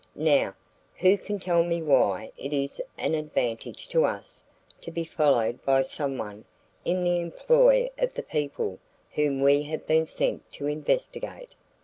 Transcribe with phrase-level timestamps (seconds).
[0.15, 0.55] "Now,
[0.97, 4.43] who can tell me why it is an advantage to us
[4.81, 6.45] to be followed by someone
[6.83, 8.79] in the employ of the people
[9.11, 11.53] whom we have been sent to investigate."